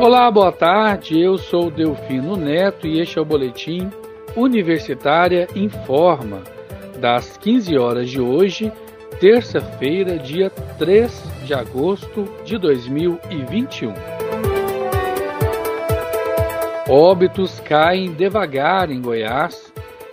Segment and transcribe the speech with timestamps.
[0.00, 1.20] Olá, boa tarde.
[1.20, 3.90] Eu sou Delfino Neto e este é o boletim
[4.36, 6.40] Universitária Informa
[7.00, 8.72] das 15 horas de hoje,
[9.18, 13.92] terça-feira, dia 3 de agosto de 2021.
[16.88, 19.67] Óbitos caem devagar em Goiás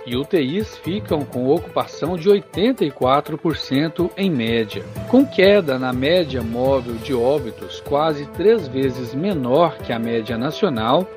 [0.06, 4.84] e UTIs ficam com ocupação de 84% em média.
[5.10, 11.08] Com queda na média móvel de óbitos quase três vezes menor que a média nacional,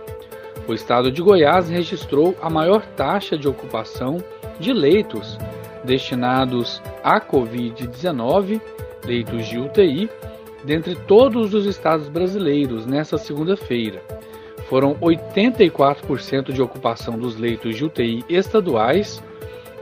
[0.66, 4.18] o estado de Goiás registrou a maior taxa de ocupação
[4.58, 5.38] de leitos
[5.84, 8.60] destinados à Covid-19,
[9.04, 10.10] leitos de UTI,
[10.64, 14.17] dentre todos os estados brasileiros nesta segunda-feira
[14.68, 19.22] foram 84% de ocupação dos leitos de UTI estaduais,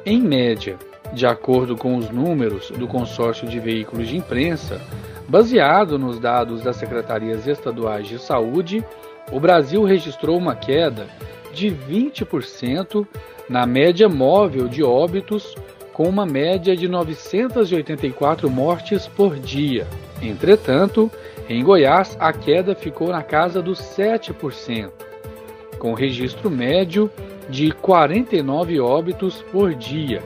[0.05, 0.77] em média,
[1.13, 4.81] de acordo com os números do consórcio de veículos de imprensa,
[5.29, 8.85] baseado nos dados das secretarias estaduais de saúde,
[9.33, 11.09] o Brasil registrou uma queda
[11.53, 13.07] de 20%
[13.49, 15.57] na média móvel de óbitos,
[15.93, 19.87] com uma média de 984 mortes por dia.
[20.23, 21.11] Entretanto,
[21.49, 24.91] em Goiás, a queda ficou na casa dos 7%,
[25.79, 27.11] com registro médio
[27.49, 30.23] de 49 óbitos por dia.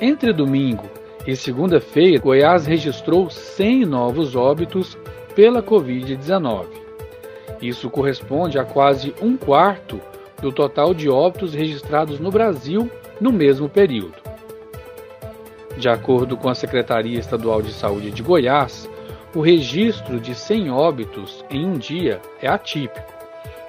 [0.00, 0.84] Entre domingo
[1.26, 4.96] e segunda-feira, Goiás registrou 100 novos óbitos
[5.34, 6.66] pela Covid-19.
[7.60, 10.00] Isso corresponde a quase um quarto
[10.40, 14.14] do total de óbitos registrados no Brasil no mesmo período.
[15.76, 18.88] De acordo com a Secretaria Estadual de Saúde de Goiás,
[19.36, 23.12] o registro de 100 óbitos em um dia é atípico,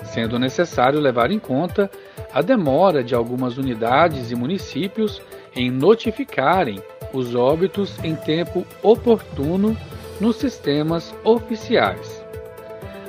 [0.02, 1.92] sendo necessário levar em conta
[2.34, 5.22] a demora de algumas unidades e municípios
[5.54, 9.76] em notificarem os óbitos em tempo oportuno
[10.22, 12.26] nos sistemas oficiais.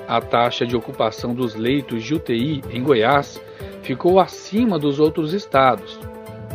[0.08, 3.40] A taxa de ocupação dos leitos de UTI em Goiás
[3.82, 6.00] ficou acima dos outros estados,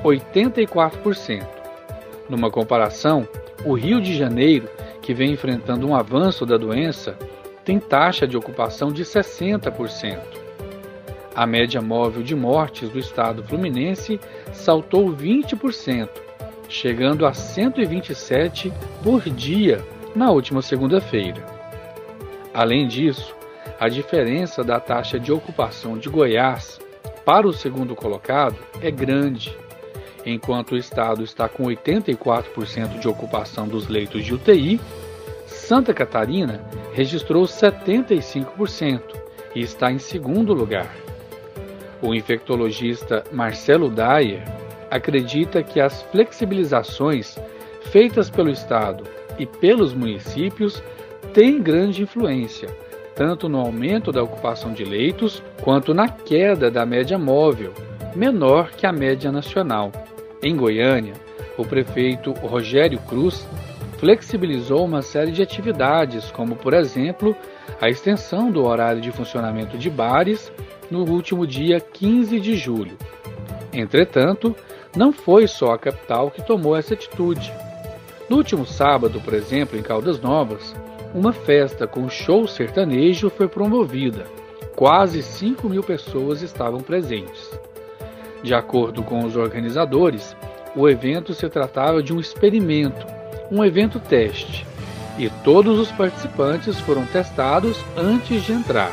[0.03, 1.47] 84%.
[2.27, 3.25] Numa comparação,
[3.63, 4.67] o Rio de Janeiro
[5.03, 7.15] que vem enfrentando um avanço da doença,
[7.63, 10.19] tem taxa de ocupação de 60%.
[11.35, 14.19] A média móvel de mortes do estado fluminense
[14.53, 16.09] saltou 20%,
[16.69, 18.71] chegando a 127
[19.03, 19.83] por dia
[20.15, 21.43] na última segunda-feira.
[22.53, 23.35] Além disso,
[23.79, 26.79] a diferença da taxa de ocupação de Goiás
[27.25, 29.57] para o segundo colocado é grande.
[30.25, 34.79] Enquanto o estado está com 84% de ocupação dos leitos de UTI,
[35.45, 36.63] Santa Catarina
[36.93, 39.01] registrou 75%
[39.55, 40.95] e está em segundo lugar.
[42.01, 44.43] O infectologista Marcelo Dyer
[44.89, 47.37] acredita que as flexibilizações
[47.91, 49.03] feitas pelo Estado
[49.37, 50.83] e pelos municípios
[51.33, 52.69] têm grande influência,
[53.15, 57.73] tanto no aumento da ocupação de leitos quanto na queda da média móvel,
[58.15, 59.91] menor que a média nacional.
[60.43, 61.13] Em Goiânia,
[61.57, 63.47] o prefeito Rogério Cruz
[63.97, 67.33] flexibilizou uma série de atividades, como, por exemplo,
[67.79, 70.51] a extensão do horário de funcionamento de bares
[70.91, 72.97] no último dia 15 de julho.
[73.71, 74.53] Entretanto,
[74.93, 77.49] não foi só a capital que tomou essa atitude.
[78.29, 80.75] No último sábado, por exemplo, em Caldas Novas,
[81.15, 84.25] uma festa com show sertanejo foi promovida.
[84.75, 87.49] Quase 5 mil pessoas estavam presentes.
[88.43, 90.35] De acordo com os organizadores,
[90.75, 93.07] o evento se tratava de um experimento,
[93.49, 94.65] um evento teste,
[95.17, 98.91] e todos os participantes foram testados antes de entrar.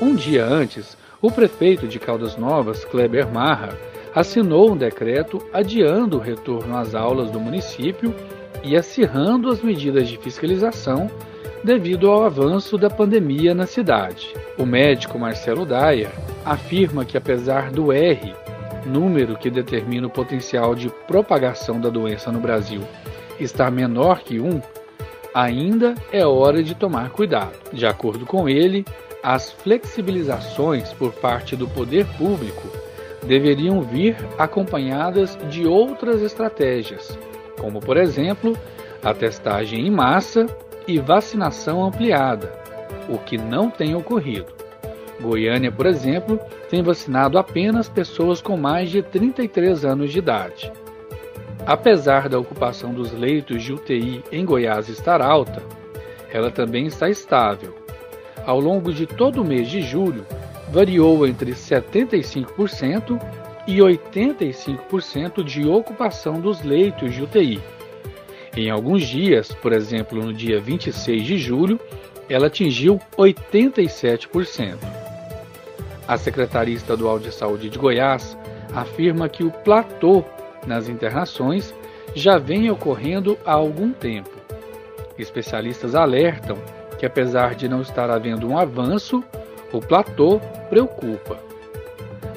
[0.00, 3.78] Um dia antes, o prefeito de Caldas Novas, Kleber Marra,
[4.14, 8.14] assinou um decreto adiando o retorno às aulas do município
[8.64, 11.08] e acirrando as medidas de fiscalização
[11.62, 14.34] devido ao avanço da pandemia na cidade.
[14.58, 16.10] O médico Marcelo Dyer
[16.44, 18.34] afirma que, apesar do R
[18.86, 22.82] número que determina o potencial de propagação da doença no Brasil,
[23.38, 24.60] está menor que 1,
[25.34, 27.54] ainda é hora de tomar cuidado.
[27.72, 28.84] De acordo com ele,
[29.22, 32.68] as flexibilizações por parte do poder público
[33.24, 37.16] deveriam vir acompanhadas de outras estratégias,
[37.60, 38.56] como, por exemplo,
[39.02, 40.46] a testagem em massa
[40.86, 42.52] e vacinação ampliada,
[43.08, 44.52] o que não tem ocorrido.
[45.20, 46.38] Goiânia, por exemplo,
[46.68, 50.72] tem vacinado apenas pessoas com mais de 33 anos de idade.
[51.64, 55.62] Apesar da ocupação dos leitos de UTI em Goiás estar alta,
[56.32, 57.74] ela também está estável.
[58.44, 60.26] Ao longo de todo o mês de julho,
[60.70, 63.20] variou entre 75%
[63.66, 67.60] e 85% de ocupação dos leitos de UTI.
[68.56, 71.80] Em alguns dias, por exemplo no dia 26 de julho,
[72.28, 74.76] ela atingiu 87%.
[76.06, 78.36] A Secretaria Estadual de Saúde de Goiás
[78.74, 80.24] afirma que o platô
[80.66, 81.74] nas internações
[82.14, 84.30] já vem ocorrendo há algum tempo.
[85.18, 86.58] Especialistas alertam
[86.98, 89.24] que, apesar de não estar havendo um avanço,
[89.72, 91.38] o platô preocupa.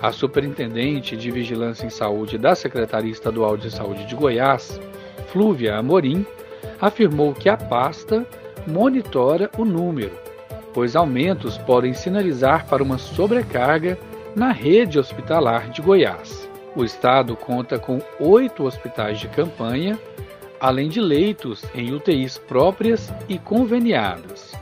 [0.01, 4.79] A superintendente de Vigilância em Saúde da Secretaria Estadual de Saúde de Goiás,
[5.35, 6.25] Flúvia Amorim,
[6.79, 8.25] afirmou que a pasta
[8.65, 10.13] monitora o número,
[10.73, 13.99] pois aumentos podem sinalizar para uma sobrecarga
[14.33, 16.49] na rede hospitalar de Goiás.
[16.73, 19.99] O estado conta com oito hospitais de campanha,
[20.57, 24.53] além de leitos em UTIs próprias e conveniadas.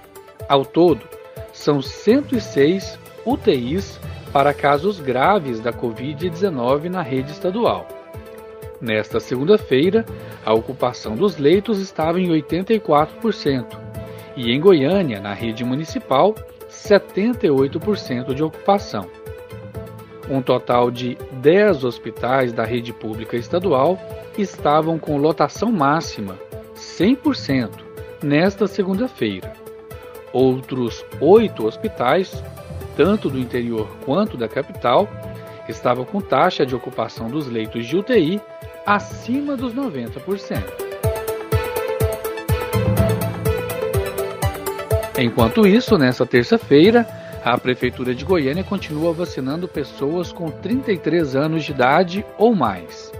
[0.49, 1.07] Ao todo,
[1.51, 3.99] são 106 UTIs
[4.31, 8.02] para casos graves da Covid-19 na rede estadual.
[8.83, 10.05] Nesta segunda-feira,
[10.45, 13.65] a ocupação dos leitos estava em 84%,
[14.35, 16.35] e em Goiânia, na rede municipal,
[16.69, 19.09] 78% de ocupação.
[20.29, 23.97] Um total de 10 hospitais da rede pública estadual
[24.37, 26.37] estavam com lotação máxima,
[26.75, 27.69] 100%,
[28.21, 29.53] nesta segunda-feira.
[30.33, 32.43] Outros oito hospitais,
[32.97, 35.07] tanto do interior quanto da capital,
[35.69, 38.41] estavam com taxa de ocupação dos leitos de UTI
[38.85, 40.61] acima dos 90%.
[45.17, 47.07] Enquanto isso, nesta terça-feira,
[47.43, 53.11] a Prefeitura de Goiânia continua vacinando pessoas com 33 anos de idade ou mais.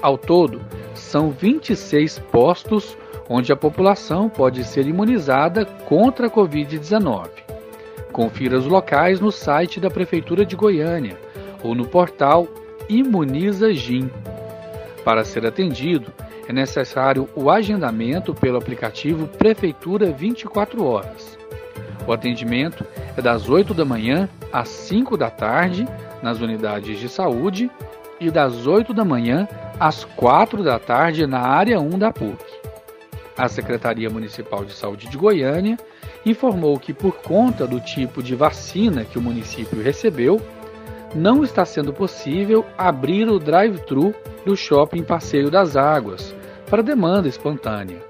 [0.00, 0.60] Ao todo,
[0.94, 2.96] são 26 postos
[3.28, 7.28] onde a população pode ser imunizada contra a Covid-19.
[8.12, 11.18] Confira os locais no site da Prefeitura de Goiânia
[11.62, 12.46] ou no portal
[12.88, 14.08] Imuniza Gin.
[15.06, 16.12] Para ser atendido,
[16.48, 21.38] é necessário o agendamento pelo aplicativo Prefeitura 24 horas.
[22.04, 22.84] O atendimento
[23.16, 25.86] é das 8 da manhã às 5 da tarde
[26.20, 27.70] nas unidades de saúde
[28.18, 29.46] e das 8 da manhã
[29.78, 32.44] às 4 da tarde na área 1 da PUC.
[33.38, 35.78] A Secretaria Municipal de Saúde de Goiânia
[36.24, 40.42] informou que, por conta do tipo de vacina que o município recebeu,
[41.16, 44.14] não está sendo possível abrir o drive-thru
[44.44, 46.34] do shopping Passeio das Águas
[46.68, 48.00] para demanda espontânea.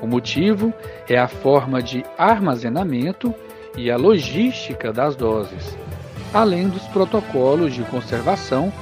[0.00, 0.74] O motivo
[1.08, 3.32] é a forma de armazenamento
[3.76, 5.76] e a logística das doses,
[6.34, 8.72] além dos protocolos de conservação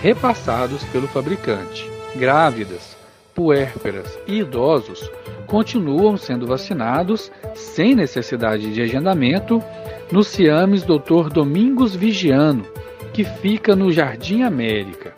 [0.00, 1.88] repassados pelo fabricante.
[2.16, 2.96] Grávidas,
[3.34, 5.10] puérperas e idosos
[5.46, 9.62] continuam sendo vacinados sem necessidade de agendamento
[10.10, 11.28] no CIAMES Dr.
[11.32, 12.64] Domingos Vigiano,
[13.12, 15.14] que fica no Jardim América.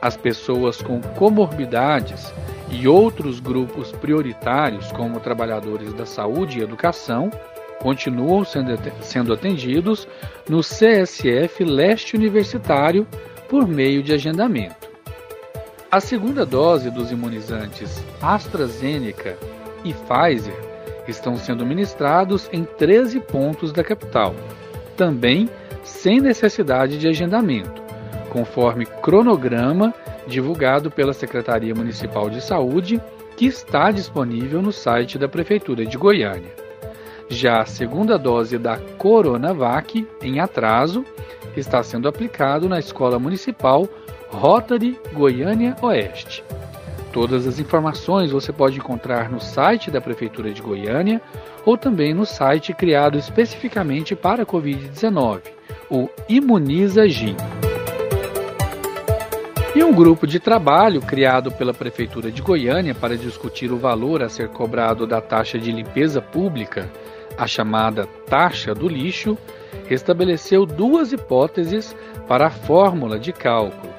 [0.00, 2.32] As pessoas com comorbidades
[2.70, 7.30] e outros grupos prioritários, como trabalhadores da saúde e educação,
[7.80, 10.08] continuam sendo, atendidos
[10.48, 13.06] no CSF Leste Universitário
[13.48, 14.90] por meio de agendamento.
[15.90, 19.36] A segunda dose dos imunizantes AstraZeneca
[19.84, 20.54] e Pfizer
[21.06, 24.34] estão sendo ministrados em 13 pontos da capital,
[24.96, 25.50] também
[25.82, 27.82] sem necessidade de agendamento,
[28.30, 29.94] conforme cronograma
[30.26, 33.00] divulgado pela Secretaria Municipal de Saúde,
[33.36, 36.52] que está disponível no site da Prefeitura de Goiânia.
[37.28, 41.04] Já a segunda dose da Coronavac, em atraso,
[41.56, 43.88] está sendo aplicado na Escola Municipal
[44.30, 46.44] Rotary Goiânia Oeste.
[47.12, 51.20] Todas as informações você pode encontrar no site da Prefeitura de Goiânia
[51.64, 55.42] ou também no site criado especificamente para a Covid-19,
[55.90, 57.36] o Imuniza Gin.
[59.74, 64.30] E um grupo de trabalho criado pela Prefeitura de Goiânia para discutir o valor a
[64.30, 66.90] ser cobrado da taxa de limpeza pública,
[67.36, 69.36] a chamada taxa do lixo,
[69.90, 71.94] estabeleceu duas hipóteses
[72.26, 73.91] para a fórmula de cálculo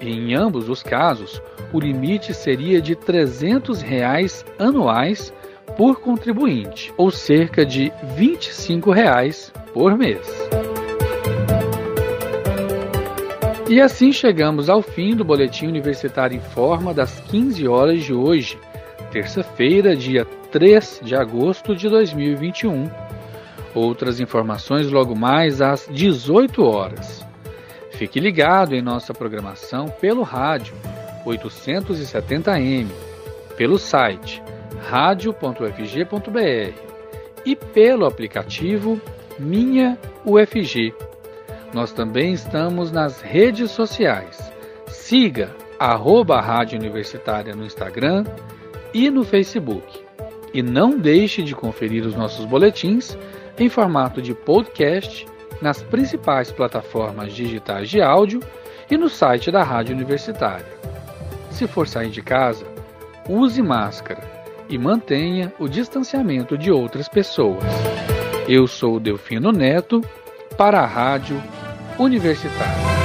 [0.00, 1.40] em ambos os casos,
[1.72, 5.32] o limite seria de 300 reais anuais
[5.76, 10.28] por contribuinte, ou cerca de 25 reais por mês.
[13.68, 18.58] E assim chegamos ao fim do Boletim Universitário em Forma das 15 horas de hoje,
[19.10, 22.88] terça-feira, dia 3 de agosto de 2021.
[23.74, 27.26] Outras informações logo mais às 18 horas.
[27.96, 30.74] Fique ligado em nossa programação pelo rádio
[31.24, 32.88] 870m,
[33.56, 34.42] pelo site
[34.88, 36.74] radio.ufg.br
[37.46, 39.00] e pelo aplicativo
[39.38, 40.92] Minha UFG.
[41.72, 44.52] Nós também estamos nas redes sociais.
[44.88, 48.24] Siga arroba Rádio Universitária no Instagram
[48.92, 50.00] e no Facebook.
[50.52, 53.16] E não deixe de conferir os nossos boletins
[53.58, 55.26] em formato de podcast
[55.64, 58.40] nas principais plataformas digitais de áudio
[58.90, 60.66] e no site da Rádio Universitária.
[61.50, 62.66] Se for sair de casa,
[63.26, 64.22] use máscara
[64.68, 67.64] e mantenha o distanciamento de outras pessoas.
[68.46, 70.02] Eu sou Delfino Neto
[70.54, 71.42] para a Rádio
[71.98, 73.03] Universitária.